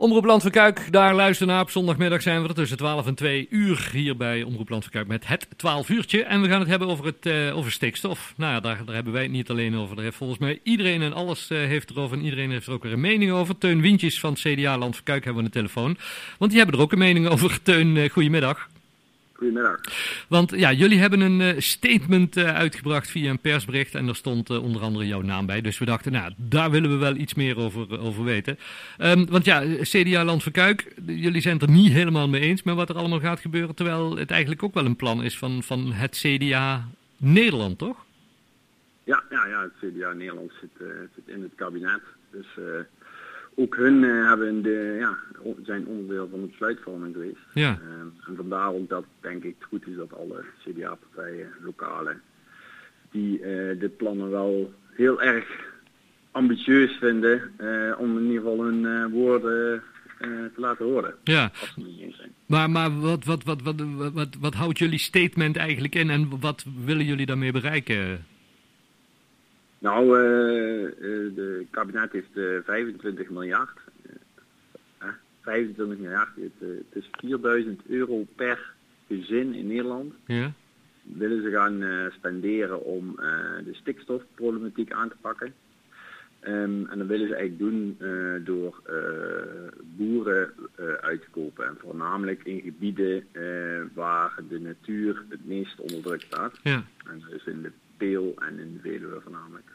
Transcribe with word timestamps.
Omroep 0.00 0.24
Land 0.24 0.42
van 0.42 0.74
daar 0.90 1.14
luister 1.14 1.46
naar. 1.46 1.60
Op 1.60 1.70
zondagmiddag 1.70 2.22
zijn 2.22 2.42
we 2.42 2.48
er 2.48 2.54
tussen 2.54 2.76
12 2.76 3.06
en 3.06 3.14
2 3.14 3.46
uur 3.50 3.88
hier 3.92 4.16
bij 4.16 4.42
Omroep 4.42 4.68
Land 4.68 4.88
van 4.90 5.06
met 5.06 5.26
het 5.26 5.46
12 5.56 5.88
uurtje. 5.88 6.22
En 6.22 6.42
we 6.42 6.48
gaan 6.48 6.60
het 6.60 6.68
hebben 6.68 6.88
over, 6.88 7.04
het, 7.04 7.26
uh, 7.26 7.56
over 7.56 7.72
stikstof. 7.72 8.34
Nou 8.36 8.52
ja, 8.52 8.60
daar, 8.60 8.84
daar, 8.84 8.94
hebben 8.94 9.12
wij 9.12 9.22
het 9.22 9.30
niet 9.30 9.50
alleen 9.50 9.76
over. 9.76 9.94
Daar 9.94 10.04
heeft 10.04 10.16
volgens 10.16 10.38
mij 10.38 10.60
iedereen 10.62 11.02
en 11.02 11.12
alles 11.12 11.50
uh, 11.50 11.58
heeft 11.58 11.90
erover. 11.90 12.18
En 12.18 12.24
iedereen 12.24 12.50
heeft 12.50 12.66
er 12.66 12.72
ook 12.72 12.82
weer 12.82 12.92
een 12.92 13.00
mening 13.00 13.32
over. 13.32 13.58
Teun 13.58 13.80
Wintjes 13.80 14.20
van 14.20 14.34
CDA 14.34 14.78
Land 14.78 14.94
van 14.94 15.04
Kuik 15.04 15.24
hebben 15.24 15.42
we 15.42 15.48
aan 15.48 15.54
de 15.54 15.68
telefoon. 15.68 15.96
Want 16.38 16.50
die 16.50 16.60
hebben 16.60 16.78
er 16.78 16.84
ook 16.84 16.92
een 16.92 16.98
mening 16.98 17.28
over. 17.28 17.62
Teun, 17.62 17.96
uh, 17.96 18.10
goedemiddag. 18.10 18.68
Goedemiddag. 19.40 19.80
Want 20.28 20.50
ja, 20.50 20.72
jullie 20.72 20.98
hebben 20.98 21.20
een 21.20 21.40
uh, 21.40 21.58
statement 21.58 22.36
uh, 22.36 22.54
uitgebracht 22.54 23.10
via 23.10 23.30
een 23.30 23.38
persbericht 23.38 23.94
en 23.94 24.08
er 24.08 24.16
stond 24.16 24.50
uh, 24.50 24.62
onder 24.62 24.82
andere 24.82 25.06
jouw 25.06 25.20
naam 25.20 25.46
bij. 25.46 25.60
Dus 25.60 25.78
we 25.78 25.84
dachten, 25.84 26.12
nou, 26.12 26.32
daar 26.36 26.70
willen 26.70 26.90
we 26.90 26.96
wel 26.96 27.16
iets 27.16 27.34
meer 27.34 27.56
over, 27.56 28.00
over 28.00 28.24
weten. 28.24 28.58
Um, 28.98 29.26
want 29.26 29.44
ja, 29.44 29.62
CDA 29.82 30.24
Land 30.24 30.42
van 30.42 30.52
Kuik, 30.52 30.94
jullie 31.06 31.40
zijn 31.40 31.54
het 31.54 31.62
er 31.62 31.70
niet 31.70 31.92
helemaal 31.92 32.28
mee 32.28 32.40
eens 32.40 32.62
met 32.62 32.74
wat 32.74 32.88
er 32.88 32.96
allemaal 32.96 33.20
gaat 33.20 33.40
gebeuren. 33.40 33.74
Terwijl 33.74 34.16
het 34.16 34.30
eigenlijk 34.30 34.62
ook 34.62 34.74
wel 34.74 34.84
een 34.84 34.96
plan 34.96 35.22
is 35.22 35.38
van, 35.38 35.62
van 35.62 35.92
het 35.92 36.16
CDA 36.16 36.88
Nederland, 37.16 37.78
toch? 37.78 38.04
Ja, 39.04 39.22
ja, 39.30 39.46
ja 39.46 39.62
het 39.62 39.92
CDA 39.92 40.12
Nederland 40.12 40.52
zit, 40.60 40.88
zit 41.14 41.34
in 41.34 41.42
het 41.42 41.52
kabinet. 41.54 42.00
Dus 42.30 42.46
ook 43.54 43.76
hun 43.76 44.02
uh, 44.02 44.28
hebben 44.28 44.62
de, 44.62 44.96
ja, 44.98 45.16
zijn 45.62 45.86
onderdeel 45.86 46.28
van 46.30 46.40
de 46.40 46.46
besluitvorming 46.46 47.14
geweest. 47.14 47.40
Ja. 47.54 47.78
Uh, 47.82 48.28
en 48.28 48.36
vandaar 48.36 48.72
ook 48.72 48.88
dat 48.88 49.04
denk 49.20 49.44
ik 49.44 49.54
het 49.58 49.68
goed 49.68 49.86
is 49.86 49.96
dat 49.96 50.12
alle 50.14 50.44
CDA-partijen, 50.64 51.48
lokale, 51.64 52.16
die 53.10 53.40
uh, 53.40 53.80
dit 53.80 53.96
plannen 53.96 54.30
wel 54.30 54.72
heel 54.90 55.22
erg 55.22 55.46
ambitieus 56.30 56.92
vinden 56.92 57.52
om 57.98 58.18
in 58.18 58.24
ieder 58.24 58.42
geval 58.42 58.62
hun 58.64 59.10
woorden 59.10 59.82
te 60.18 60.50
laten 60.56 60.84
horen. 60.84 61.14
Ja. 61.24 61.50
Maar, 62.46 62.70
maar 62.70 63.00
wat, 63.00 63.24
wat, 63.24 63.44
wat, 63.44 63.62
wat, 63.62 63.74
wat, 63.96 64.12
wat, 64.12 64.28
wat 64.40 64.54
houdt 64.54 64.78
jullie 64.78 64.98
statement 64.98 65.56
eigenlijk 65.56 65.94
in 65.94 66.10
en 66.10 66.40
wat 66.40 66.64
willen 66.84 67.04
jullie 67.04 67.26
daarmee 67.26 67.52
bereiken? 67.52 68.24
Nou, 69.80 70.18
uh, 70.18 70.59
de 71.34 71.66
kabinet 71.70 72.12
heeft 72.12 72.36
uh, 72.36 72.58
25 72.64 73.30
miljard. 73.30 73.78
Uh, 75.02 75.08
25 75.40 75.98
miljard. 75.98 76.28
Het, 76.34 76.52
het, 76.58 77.02
is 77.02 77.08
4000 77.18 77.80
euro 77.88 78.26
per 78.36 78.72
gezin 79.08 79.54
in 79.54 79.66
Nederland. 79.66 80.14
Ja. 80.26 80.52
Willen 81.02 81.42
ze 81.42 81.50
gaan 81.50 82.10
spenderen 82.12 82.84
om 82.84 83.16
de 83.64 83.74
stikstofproblematiek 83.74 84.92
aan 84.92 85.08
te 85.08 85.16
pakken. 85.20 85.54
Um, 86.48 86.86
en 86.86 86.98
dat 86.98 87.06
willen 87.06 87.28
ze 87.28 87.34
eigenlijk 87.34 87.58
doen 87.58 87.96
door 88.44 88.82
boeren 89.96 90.52
uit 91.00 91.22
te 91.22 91.30
kopen. 91.30 91.66
En 91.66 91.76
voornamelijk 91.78 92.44
in 92.44 92.60
gebieden 92.60 93.26
waar 93.94 94.34
de 94.48 94.60
natuur 94.60 95.24
het 95.28 95.46
meest 95.46 95.80
onder 95.80 96.02
druk 96.02 96.22
staat. 96.22 96.58
Ja. 96.62 96.84
En 97.06 97.20
dat 97.20 97.32
is 97.32 97.44
in 97.46 97.62
de 97.62 97.72
Peel 98.00 98.34
en 98.38 98.58
in 98.58 98.72
de 98.72 98.80
Veluwe 98.80 99.20
voornamelijk. 99.20 99.66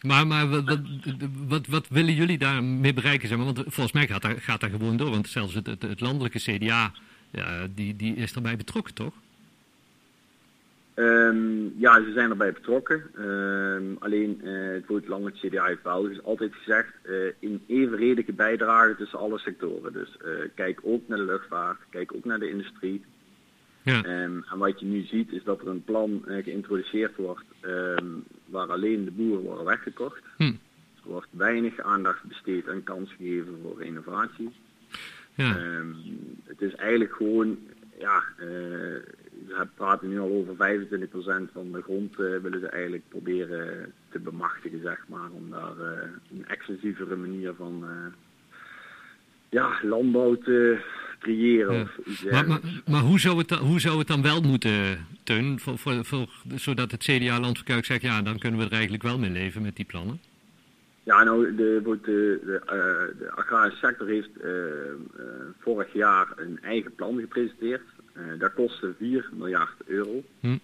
Maar, 0.00 0.26
maar 0.26 0.48
wat, 1.48 1.66
wat, 1.66 1.88
willen 1.88 2.14
jullie 2.14 2.38
daarmee 2.38 2.94
bereiken? 2.94 3.28
Zeg 3.28 3.36
maar? 3.36 3.46
Want 3.46 3.58
volgens 3.58 3.92
mij 3.92 4.06
gaat 4.06 4.22
dat, 4.22 4.40
gaat 4.40 4.60
dat 4.60 4.70
gewoon 4.70 4.96
door. 4.96 5.10
Want 5.10 5.28
zelfs 5.28 5.54
het, 5.54 5.66
het, 5.66 5.82
het 5.82 6.00
landelijke 6.00 6.38
CDA, 6.38 6.92
ja, 7.30 7.66
die, 7.74 7.96
die 7.96 8.14
is 8.14 8.34
erbij 8.34 8.56
betrokken, 8.56 8.94
toch? 8.94 9.12
Um, 10.94 11.74
ja, 11.76 12.02
ze 12.04 12.12
zijn 12.12 12.30
erbij 12.30 12.52
betrokken. 12.52 13.02
Um, 13.18 13.96
alleen 13.98 14.40
uh, 14.44 14.72
het 14.72 14.86
woord 14.86 15.08
landelijk 15.08 15.36
CDA 15.36 15.64
heeft 15.64 15.82
wel 15.82 16.02
dus 16.02 16.22
altijd 16.22 16.54
gezegd 16.54 16.92
uh, 17.06 17.14
in 17.38 17.62
evenredige 17.66 18.32
bijdrage 18.32 18.96
tussen 18.96 19.18
alle 19.18 19.38
sectoren. 19.38 19.92
Dus 19.92 20.16
uh, 20.24 20.30
kijk 20.54 20.80
ook 20.82 21.08
naar 21.08 21.18
de 21.18 21.24
luchtvaart, 21.24 21.78
kijk 21.90 22.14
ook 22.14 22.24
naar 22.24 22.38
de 22.38 22.50
industrie. 22.50 23.04
Ja. 23.82 23.98
Um, 23.98 24.44
en 24.50 24.58
wat 24.58 24.80
je 24.80 24.86
nu 24.86 25.04
ziet 25.04 25.32
is 25.32 25.44
dat 25.44 25.60
er 25.60 25.68
een 25.68 25.84
plan 25.84 26.22
geïntroduceerd 26.26 27.16
wordt 27.16 27.44
waar 28.48 28.68
alleen 28.68 29.04
de 29.04 29.10
boeren 29.10 29.44
worden 29.44 29.64
weggekocht. 29.64 30.22
Hm. 30.36 30.42
Er 30.42 31.14
wordt 31.14 31.28
weinig 31.30 31.80
aandacht 31.80 32.24
besteed 32.24 32.66
en 32.66 32.82
kans 32.82 33.12
gegeven 33.12 33.58
voor 33.62 33.82
innovatie. 33.82 34.50
Ja. 35.34 35.56
Um, 35.56 35.96
het 36.44 36.60
is 36.60 36.74
eigenlijk 36.74 37.14
gewoon, 37.14 37.58
ja, 37.98 38.22
uh, 38.36 38.46
we 39.46 39.66
praten 39.74 40.08
nu 40.08 40.20
al 40.20 40.30
over 40.30 40.54
25% 40.54 41.52
van 41.52 41.72
de 41.72 41.82
grond 41.82 42.12
uh, 42.12 42.38
willen 42.38 42.60
ze 42.60 42.66
eigenlijk 42.66 43.08
proberen 43.08 43.92
te 44.10 44.18
bemachtigen, 44.18 44.80
zeg 44.82 45.04
maar, 45.08 45.30
om 45.30 45.50
daar 45.50 45.76
uh, 45.78 46.10
een 46.30 46.46
exclusievere 46.46 47.16
manier 47.16 47.54
van 47.54 47.84
ja, 49.48 49.78
landbouw 49.82 50.34
te 50.34 50.78
creëren. 51.18 51.74
Ja. 51.74 51.82
Of 51.82 51.98
iets 52.06 52.24
Maar, 52.24 52.46
maar, 52.46 52.60
maar 52.86 53.00
hoe, 53.00 53.20
zou 53.20 53.38
het 53.38 53.48
dan, 53.48 53.58
hoe 53.58 53.80
zou 53.80 53.98
het 53.98 54.06
dan 54.06 54.22
wel 54.22 54.40
moeten, 54.40 55.06
Teun? 55.24 55.60
Voor, 55.60 55.78
voor, 55.78 56.04
voor, 56.04 56.28
zodat 56.54 56.90
het 56.90 57.02
CDA 57.02 57.40
Land 57.40 57.56
van 57.56 57.66
Kuik 57.66 57.84
zegt, 57.84 58.02
ja, 58.02 58.22
dan 58.22 58.38
kunnen 58.38 58.60
we 58.60 58.66
er 58.66 58.72
eigenlijk 58.72 59.02
wel 59.02 59.18
mee 59.18 59.30
leven 59.30 59.62
met 59.62 59.76
die 59.76 59.84
plannen. 59.84 60.20
Ja, 61.02 61.24
nou, 61.24 61.54
de, 61.56 61.80
de, 61.84 61.98
de, 62.02 62.60
uh, 62.64 63.18
de 63.18 63.30
agrarische 63.34 63.86
sector 63.86 64.06
heeft 64.06 64.30
uh, 64.44 64.50
uh, 64.50 65.24
vorig 65.58 65.92
jaar 65.92 66.28
een 66.36 66.58
eigen 66.62 66.94
plan 66.94 67.18
gepresenteerd. 67.20 67.82
dat 68.38 68.54
kostte 68.54 68.94
4 68.98 69.28
miljard 69.32 69.74
euro. 69.86 70.22
Hm. 70.40 70.56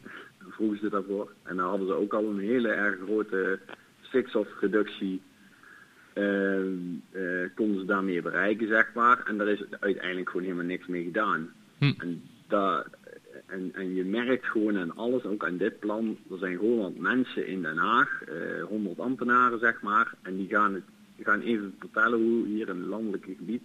Vroegen 0.49 0.79
ze 0.79 0.89
daarvoor. 0.89 1.31
En 1.43 1.57
dan 1.57 1.69
hadden 1.69 1.87
ze 1.87 1.93
ook 1.93 2.13
al 2.13 2.25
een 2.25 2.39
hele 2.39 2.69
erg 2.69 2.97
grote 3.05 3.59
stikstofreductie. 4.01 5.23
Konden 7.55 7.81
ze 7.81 7.85
daarmee 7.87 8.23
bereiken, 8.23 8.69
zeg 8.69 8.91
maar. 8.95 9.23
En 9.27 9.39
daar 9.39 9.49
is 9.49 9.65
uiteindelijk 9.81 10.29
gewoon 10.29 10.47
helemaal 10.47 10.65
niks 10.65 10.87
mee 10.87 11.05
gedaan. 11.05 11.53
Hm. 11.79 11.93
En, 11.99 12.23
daar, 12.49 12.87
en, 13.47 13.71
en 13.75 13.95
je 13.95 14.05
merkt 14.05 14.47
gewoon 14.47 14.79
aan 14.79 14.97
alles, 14.97 15.25
ook 15.25 15.45
aan 15.45 15.57
dit 15.57 15.79
plan, 15.79 16.19
er 16.31 16.39
zijn 16.39 16.59
gewoon 16.59 16.79
wat 16.79 16.97
mensen 16.97 17.47
in 17.47 17.63
Den 17.63 17.77
Haag, 17.77 18.23
eh, 18.23 18.63
100 18.63 18.99
ambtenaren 18.99 19.59
zeg 19.59 19.83
maar, 19.83 20.15
en 20.23 20.37
die 20.37 20.49
gaan, 20.49 20.75
het, 20.75 20.85
die 21.17 21.25
gaan 21.25 21.41
even 21.41 21.75
vertellen 21.79 22.23
hoe 22.23 22.47
hier 22.47 22.69
in 22.69 22.77
het 22.77 22.87
landelijke 22.87 23.35
gebied 23.35 23.63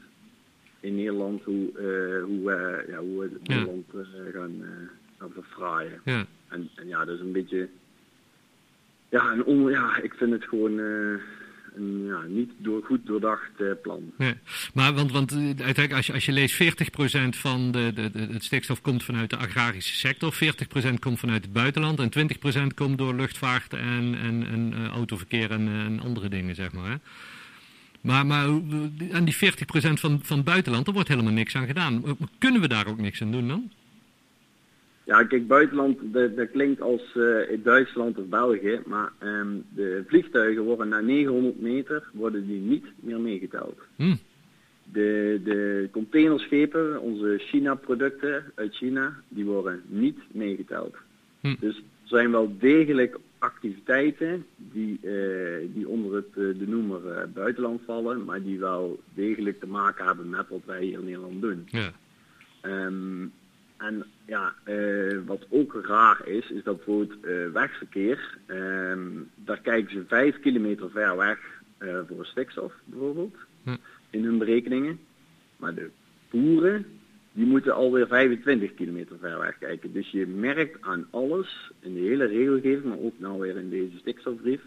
in 0.79 0.95
Nederland, 0.95 1.43
hoe, 1.43 1.69
uh, 1.71 2.23
hoe, 2.23 2.51
uh, 2.51 2.89
ja, 2.89 2.99
hoe 2.99 3.19
we 3.19 3.29
het 3.33 3.39
Ja. 3.43 3.65
Uh, 3.93 4.33
gaan, 4.33 4.63
gaan 5.17 5.31
verfraaien. 5.33 6.01
Ja. 6.05 6.25
En, 6.47 6.69
en 6.75 6.87
ja, 6.87 7.05
dat 7.05 7.15
is 7.15 7.21
een 7.21 7.31
beetje, 7.31 7.69
ja, 9.09 9.31
een 9.31 9.43
on, 9.43 9.69
ja 9.69 9.97
ik 9.97 10.13
vind 10.13 10.31
het 10.31 10.43
gewoon 10.43 10.79
een 11.79 12.05
ja, 12.05 12.21
niet 12.27 12.51
door, 12.57 12.83
goed 12.83 13.05
doordacht 13.05 13.51
uh, 13.57 13.71
plan. 13.81 14.13
Maar 14.73 14.93
want, 14.93 15.11
want 15.11 15.31
eh, 15.31 15.37
uiteindelijk, 15.37 15.93
als 15.93 16.05
je, 16.05 16.13
als 16.13 16.25
je 16.25 16.31
leest, 16.31 16.63
40% 16.63 16.67
van 17.29 17.71
de, 17.71 17.91
de, 17.95 18.11
de, 18.11 18.19
het 18.19 18.43
stikstof 18.43 18.81
komt 18.81 19.03
vanuit 19.03 19.29
de 19.29 19.37
agrarische 19.37 19.95
sector, 19.95 20.33
40% 20.33 20.99
komt 20.99 21.19
vanuit 21.19 21.43
het 21.43 21.53
buitenland 21.53 21.99
en 21.99 22.29
20% 22.71 22.73
komt 22.75 22.97
door 22.97 23.15
luchtvaart 23.15 23.73
en, 23.73 24.15
en, 24.21 24.47
en 24.47 24.73
uh, 24.73 24.87
autoverkeer 24.87 25.51
en, 25.51 25.67
en 25.67 25.99
andere 25.99 26.29
dingen, 26.29 26.55
zeg 26.55 26.71
maar. 26.71 26.89
Hè? 26.89 26.95
Maar, 28.01 28.25
maar 28.25 28.45
aan 29.11 29.25
die 29.25 29.35
40% 29.35 29.37
van, 29.71 30.19
van 30.23 30.37
het 30.37 30.43
buitenland, 30.43 30.87
er 30.87 30.93
wordt 30.93 31.09
helemaal 31.09 31.33
niks 31.33 31.55
aan 31.55 31.67
gedaan. 31.67 32.03
Kunnen 32.37 32.61
we 32.61 32.67
daar 32.67 32.87
ook 32.87 32.99
niks 32.99 33.21
aan 33.21 33.31
doen 33.31 33.47
dan? 33.47 33.71
Ja, 35.09 35.23
kijk, 35.23 35.47
buitenland, 35.47 35.97
dat, 36.01 36.35
dat 36.35 36.51
klinkt 36.51 36.81
als 36.81 37.01
uh, 37.15 37.51
in 37.51 37.61
Duitsland 37.63 38.17
of 38.17 38.25
België, 38.25 38.81
maar 38.85 39.11
um, 39.23 39.65
de 39.75 40.03
vliegtuigen 40.07 40.63
worden 40.63 40.87
na 40.87 40.99
900 40.99 41.61
meter 41.61 42.09
worden 42.13 42.47
die 42.47 42.59
niet 42.59 42.85
meer 42.99 43.19
meegeteld. 43.19 43.79
Hm. 43.95 44.15
De, 44.83 45.41
de 45.43 45.89
containerschepen, 45.91 47.01
onze 47.01 47.35
China-producten 47.37 48.43
uit 48.55 48.75
China, 48.75 49.15
die 49.27 49.45
worden 49.45 49.81
niet 49.87 50.19
meegeteld. 50.31 50.95
Hm. 51.39 51.55
Dus 51.59 51.75
er 51.75 51.83
zijn 52.03 52.31
wel 52.31 52.55
degelijk 52.59 53.17
activiteiten 53.37 54.45
die, 54.55 54.99
uh, 55.01 55.73
die 55.73 55.87
onder 55.87 56.15
het, 56.15 56.29
uh, 56.35 56.59
de 56.59 56.67
noemer 56.67 57.01
uh, 57.05 57.23
buitenland 57.33 57.81
vallen, 57.85 58.25
maar 58.25 58.43
die 58.43 58.59
wel 58.59 58.99
degelijk 59.13 59.59
te 59.59 59.67
maken 59.67 60.05
hebben 60.05 60.29
met 60.29 60.49
wat 60.49 60.61
wij 60.65 60.83
hier 60.83 60.99
in 60.99 61.05
Nederland 61.05 61.41
doen. 61.41 61.67
Ja. 61.71 61.91
Um, 62.61 63.31
en 63.79 64.05
ja, 64.25 64.53
uh, 64.65 65.19
wat 65.25 65.45
ook 65.49 65.85
raar 65.85 66.27
is, 66.27 66.49
is 66.49 66.63
dat 66.63 66.75
bijvoorbeeld 66.75 67.25
uh, 67.25 67.51
wegverkeer, 67.51 68.37
um, 68.47 69.29
daar 69.35 69.61
kijken 69.61 69.91
ze 69.91 70.03
vijf 70.07 70.39
kilometer 70.39 70.89
ver 70.89 71.17
weg 71.17 71.39
uh, 71.79 71.99
voor 72.07 72.25
stikstof 72.25 72.73
bijvoorbeeld, 72.85 73.35
Hm. 73.63 73.75
in 74.09 74.23
hun 74.23 74.37
berekeningen. 74.37 74.99
Maar 75.57 75.73
de 75.73 75.89
boeren, 76.29 76.85
die 77.31 77.45
moeten 77.45 77.73
alweer 77.73 78.07
25 78.07 78.73
kilometer 78.73 79.17
ver 79.19 79.39
weg 79.39 79.57
kijken. 79.57 79.93
Dus 79.93 80.11
je 80.11 80.27
merkt 80.27 80.81
aan 80.81 81.07
alles, 81.09 81.71
in 81.79 81.93
de 81.93 81.99
hele 81.99 82.25
regelgeving, 82.25 82.83
maar 82.83 82.99
ook 82.99 83.19
nou 83.19 83.39
weer 83.39 83.57
in 83.57 83.69
deze 83.69 83.97
stikstofbrief, 83.97 84.61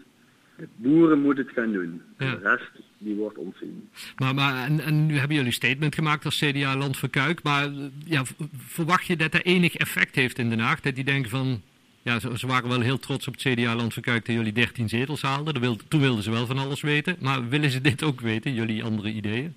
de 0.55 0.67
boeren 0.75 1.21
moeten 1.21 1.45
het 1.45 1.53
gaan 1.53 1.71
doen. 1.71 2.01
Ja. 2.17 2.35
de 2.35 2.39
rest, 2.41 2.71
die 2.97 3.15
wordt 3.15 3.37
ontzien. 3.37 3.89
Maar, 4.15 4.33
maar 4.33 4.65
en, 4.65 4.79
en 4.79 5.05
nu 5.05 5.13
hebben 5.17 5.35
jullie 5.35 5.51
een 5.51 5.53
statement 5.53 5.95
gemaakt 5.95 6.25
als 6.25 6.39
CDA 6.39 6.77
Land 6.77 7.09
Kuik. 7.09 7.43
Maar 7.43 7.63
eh, 7.63 7.73
ja, 8.05 8.23
verwacht 8.57 9.05
je 9.05 9.15
dat 9.15 9.31
dat 9.31 9.43
enig 9.43 9.75
effect 9.75 10.15
heeft 10.15 10.37
in 10.37 10.49
Den 10.49 10.59
Haag? 10.59 10.79
Dat 10.79 10.95
die 10.95 11.03
denken 11.03 11.29
van, 11.29 11.61
ja, 12.01 12.19
ze, 12.19 12.37
ze, 12.37 12.47
waren 12.47 12.69
wel 12.69 12.81
heel 12.81 12.99
trots 12.99 13.27
op 13.27 13.33
het 13.33 13.41
CDA-land 13.41 13.93
van 13.93 14.03
Kuik 14.03 14.25
dat 14.25 14.35
jullie 14.35 14.53
13 14.53 14.89
zetels 14.89 15.21
haalden. 15.21 15.61
Wilde, 15.61 15.83
toen 15.87 16.01
wilden 16.01 16.23
ze 16.23 16.31
wel 16.31 16.45
van 16.45 16.57
alles 16.57 16.81
weten. 16.81 17.15
Maar 17.19 17.49
willen 17.49 17.69
ze 17.69 17.81
dit 17.81 18.03
ook 18.03 18.21
weten, 18.21 18.53
jullie 18.53 18.83
andere 18.83 19.09
ideeën? 19.09 19.55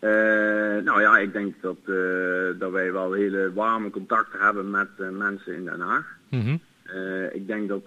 Uh, 0.00 0.10
nou 0.84 1.00
ja, 1.00 1.18
ik 1.18 1.32
denk 1.32 1.54
dat, 1.60 1.76
uh, 1.86 1.96
dat 2.58 2.70
wij 2.70 2.92
wel 2.92 3.12
hele 3.12 3.52
warme 3.54 3.90
contacten 3.90 4.40
hebben 4.40 4.70
met 4.70 4.88
uh, 4.98 5.08
mensen 5.08 5.54
in 5.54 5.64
Den 5.64 5.80
Haag. 5.80 6.16
Mm 6.28 6.40
-hmm. 6.40 6.60
Ik 7.32 7.46
denk 7.46 7.68
dat 7.68 7.84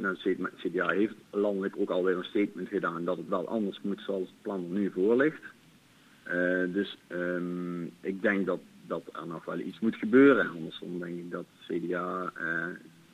nou, 0.00 0.16
het 0.24 0.54
CDA 0.56 0.88
heeft 0.88 1.14
landelijk 1.30 1.74
ook 1.78 1.90
alweer 1.90 2.16
een 2.16 2.24
statement 2.24 2.68
gedaan 2.68 3.04
dat 3.04 3.16
het 3.16 3.28
wel 3.28 3.48
anders 3.48 3.80
moet 3.82 4.00
zoals 4.00 4.28
het 4.28 4.42
plan 4.42 4.64
er 4.64 4.78
nu 4.78 4.90
voor 4.90 5.16
ligt. 5.16 5.42
dus 6.72 6.96
um, 7.08 7.90
ik 8.00 8.22
denk 8.22 8.46
dat, 8.46 8.60
dat 8.86 9.02
er 9.12 9.26
nog 9.26 9.44
wel 9.44 9.58
iets 9.58 9.80
moet 9.80 9.96
gebeuren. 9.96 10.50
Andersom 10.50 10.98
denk 10.98 11.18
ik 11.18 11.30
dat 11.30 11.46
CDA 11.68 12.32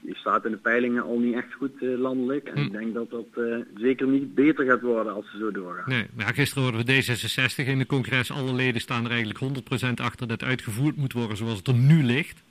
die 0.07 0.17
staat 0.17 0.45
in 0.45 0.51
de 0.51 0.57
peilingen 0.57 1.03
al 1.03 1.19
niet 1.19 1.35
echt 1.35 1.53
goed 1.53 1.83
uh, 1.83 1.99
landelijk. 1.99 2.49
En 2.49 2.59
hm. 2.59 2.65
ik 2.65 2.73
denk 2.73 2.95
dat 2.95 3.11
dat 3.11 3.27
uh, 3.37 3.57
zeker 3.77 4.07
niet 4.07 4.35
beter 4.35 4.65
gaat 4.65 4.81
worden 4.81 5.15
als 5.15 5.31
ze 5.31 5.39
zo 5.39 5.51
doorgaan. 5.51 5.89
Nee, 5.89 6.07
maar 6.15 6.35
gisteren 6.35 6.63
hoorden 6.63 6.87
we 6.87 7.03
D66 7.03 7.67
in 7.67 7.79
de 7.79 7.87
congres. 7.87 8.31
Alle 8.31 8.55
leden 8.55 8.81
staan 8.81 9.05
er 9.05 9.11
eigenlijk 9.11 9.39
100% 9.89 9.91
achter 9.95 10.29
dat 10.29 10.43
uitgevoerd 10.43 10.97
moet 10.97 11.13
worden 11.13 11.37
zoals 11.37 11.59
het 11.59 11.67
er 11.67 11.75
nu 11.75 12.03
ligt. 12.03 12.43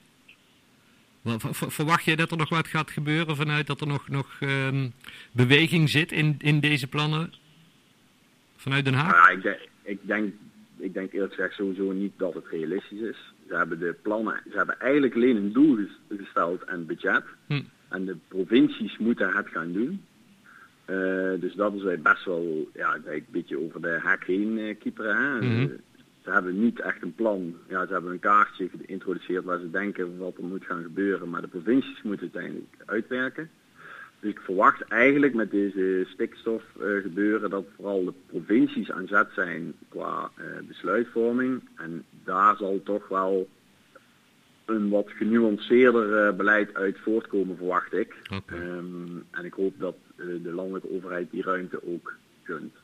Verwacht 1.50 2.04
je 2.04 2.16
dat 2.16 2.30
er 2.30 2.36
nog 2.36 2.48
wat 2.48 2.68
gaat 2.68 2.90
gebeuren 2.90 3.36
vanuit 3.36 3.66
dat 3.66 3.80
er 3.80 3.86
nog, 3.86 4.08
nog 4.08 4.40
um, 4.40 4.92
beweging 5.32 5.90
zit 5.90 6.12
in, 6.12 6.34
in 6.38 6.60
deze 6.60 6.86
plannen 6.86 7.32
vanuit 8.56 8.84
Den 8.84 8.94
Haag? 8.94 9.12
Nou 9.12 9.26
ja, 9.26 9.36
ik, 9.36 9.42
denk, 9.42 9.58
ik, 9.82 9.98
denk, 10.02 10.34
ik 10.76 10.94
denk 10.94 11.12
eerlijk 11.12 11.34
gezegd 11.34 11.54
sowieso 11.54 11.92
niet 11.92 12.12
dat 12.16 12.34
het 12.34 12.46
realistisch 12.50 13.00
is. 13.00 13.32
Ze 13.48 13.56
hebben 13.56 13.78
de 13.78 13.94
plannen, 14.02 14.40
ze 14.50 14.56
hebben 14.56 14.80
eigenlijk 14.80 15.14
alleen 15.14 15.36
een 15.36 15.52
doel 15.52 15.78
gesteld 16.08 16.64
en 16.64 16.86
budget. 16.86 17.24
Hm. 17.46 17.62
En 17.88 18.04
de 18.04 18.16
provincies 18.28 18.98
moeten 18.98 19.36
het 19.36 19.48
gaan 19.48 19.72
doen. 19.72 20.04
Uh, 20.90 21.40
dus 21.40 21.54
dat 21.54 21.74
is 21.74 22.00
best 22.02 22.24
wel 22.24 22.70
ja, 22.74 22.98
een 23.04 23.26
beetje 23.28 23.58
over 23.58 23.82
de 23.82 24.00
hek 24.02 24.24
heen 24.26 24.58
uh, 24.58 24.74
kieperen. 24.78 25.44
Mm 25.44 25.72
ze 26.26 26.32
hebben 26.32 26.60
niet 26.60 26.80
echt 26.80 27.02
een 27.02 27.14
plan. 27.14 27.54
Ja, 27.68 27.86
ze 27.86 27.92
hebben 27.92 28.12
een 28.12 28.18
kaartje 28.18 28.68
geïntroduceerd 28.68 29.44
waar 29.44 29.58
ze 29.58 29.70
denken 29.70 30.18
wat 30.18 30.36
er 30.36 30.44
moet 30.44 30.64
gaan 30.64 30.82
gebeuren. 30.82 31.30
Maar 31.30 31.40
de 31.40 31.48
provincies 31.48 32.02
moeten 32.02 32.26
het 32.26 32.34
uiteindelijk 32.34 32.74
uitwerken. 32.86 33.50
Dus 34.20 34.30
ik 34.30 34.40
verwacht 34.40 34.82
eigenlijk 34.82 35.34
met 35.34 35.50
deze 35.50 36.06
stikstof 36.08 36.62
uh, 36.80 37.02
gebeuren 37.02 37.50
dat 37.50 37.64
vooral 37.76 38.04
de 38.04 38.12
provincies 38.26 38.90
aan 38.90 39.06
zet 39.06 39.28
zijn 39.34 39.74
qua 39.88 40.30
uh, 40.38 40.44
besluitvorming. 40.68 41.60
En 41.76 42.04
daar 42.24 42.56
zal 42.56 42.80
toch 42.84 43.08
wel 43.08 43.48
een 44.64 44.88
wat 44.88 45.10
genuanceerder 45.10 46.28
uh, 46.28 46.36
beleid 46.36 46.74
uit 46.74 46.98
voortkomen, 46.98 47.56
verwacht 47.56 47.92
ik. 47.92 48.16
Okay. 48.34 48.58
Um, 48.58 49.24
en 49.30 49.44
ik 49.44 49.54
hoop 49.54 49.74
dat 49.78 49.96
de 50.16 50.52
landelijke 50.52 50.90
overheid 50.90 51.30
die 51.30 51.42
ruimte 51.42 51.80
ook 51.84 52.14
kunt. 52.42 52.74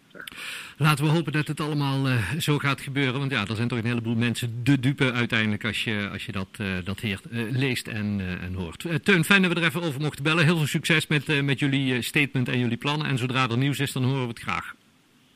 Laten 0.77 1.05
we 1.05 1.11
hopen 1.11 1.33
dat 1.33 1.47
het 1.49 1.61
allemaal 1.61 2.09
uh, 2.09 2.33
zo 2.39 2.59
gaat 2.59 2.81
gebeuren. 2.81 3.19
Want 3.19 3.31
ja, 3.31 3.47
er 3.47 3.57
zijn 3.57 3.69
toch 3.69 3.79
een 3.79 3.85
heleboel 3.85 4.15
mensen 4.15 4.65
de 4.65 4.81
dupe 4.81 5.13
uiteindelijk 5.13 5.65
als 5.65 5.85
je, 5.85 6.09
als 6.13 6.27
je 6.27 6.33
dat, 6.33 6.49
uh, 6.61 6.67
dat 6.85 7.01
heer, 7.01 7.21
uh, 7.31 7.51
leest 7.51 7.89
en, 7.89 8.21
en 8.41 8.55
hoort. 8.55 8.87
Teun, 9.03 9.25
fijn 9.25 9.43
dat 9.43 9.53
we 9.53 9.61
er 9.61 9.67
even 9.67 9.83
over 9.83 10.01
mochten 10.01 10.25
bellen. 10.25 10.45
Heel 10.45 10.57
veel 10.57 10.67
succes 10.67 11.07
met, 11.07 11.43
met 11.43 11.59
jullie 11.59 12.03
statement 12.03 12.49
en 12.49 12.59
jullie 12.59 12.77
plannen. 12.77 13.07
En 13.07 13.19
zodra 13.19 13.49
er 13.49 13.59
nieuws 13.59 13.79
is, 13.79 13.93
dan 13.93 14.05
horen 14.05 14.23
we 14.23 14.29
het 14.29 14.41
graag. 14.41 14.75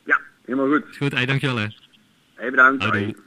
Ja, 0.05 0.21
helemaal 0.45 0.69
goed. 0.69 0.97
Goed, 0.97 1.13
hey, 1.13 1.27
dankjewel 1.27 1.57
hè. 1.57 1.67
Hey, 2.35 2.51
bedankt. 2.51 3.25